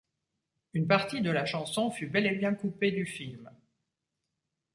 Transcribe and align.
Une 0.73 0.87
partie 0.87 1.21
de 1.21 1.29
la 1.29 1.45
chanson 1.45 1.91
fut 1.91 2.07
bel 2.07 2.25
et 2.25 2.35
bien 2.35 2.55
coupée 2.55 2.91
du 2.91 3.05
film. 3.05 3.51